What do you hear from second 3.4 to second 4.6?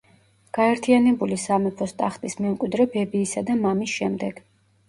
და მამის შემდეგ.